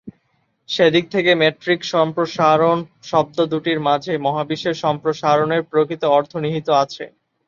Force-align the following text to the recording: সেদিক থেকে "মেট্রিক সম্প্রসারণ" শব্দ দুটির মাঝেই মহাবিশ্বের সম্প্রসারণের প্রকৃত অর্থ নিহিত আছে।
সেদিক 0.69 1.05
থেকে 1.09 1.31
"মেট্রিক 1.41 1.81
সম্প্রসারণ" 1.93 2.77
শব্দ 3.03 3.37
দুটির 3.51 3.79
মাঝেই 3.87 4.19
মহাবিশ্বের 4.19 4.75
সম্প্রসারণের 4.83 5.61
প্রকৃত 5.71 6.03
অর্থ 6.17 6.31
নিহিত 6.43 6.67
আছে। 6.83 7.03